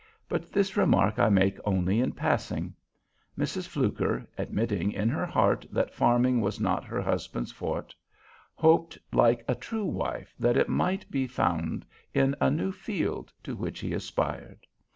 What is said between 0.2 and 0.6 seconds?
But